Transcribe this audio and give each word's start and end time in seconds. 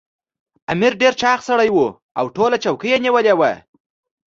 امیر 0.71 0.93
ډېر 1.01 1.13
چاغ 1.21 1.39
سړی 1.49 1.69
وو 1.71 1.87
او 2.19 2.25
ټوله 2.35 2.57
چوکۍ 2.63 2.89
یې 2.93 2.97
نیولې 3.05 3.33
وه. 3.39 3.51